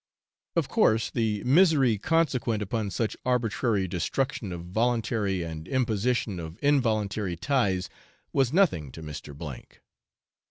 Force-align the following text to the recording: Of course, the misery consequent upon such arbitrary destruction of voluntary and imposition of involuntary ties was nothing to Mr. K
Of 0.55 0.67
course, 0.67 1.11
the 1.11 1.43
misery 1.43 1.99
consequent 1.99 2.63
upon 2.63 2.89
such 2.89 3.15
arbitrary 3.23 3.87
destruction 3.87 4.51
of 4.51 4.61
voluntary 4.65 5.43
and 5.43 5.67
imposition 5.67 6.39
of 6.39 6.57
involuntary 6.63 7.35
ties 7.35 7.87
was 8.33 8.51
nothing 8.51 8.91
to 8.93 9.03
Mr. 9.03 9.37
K 9.39 9.77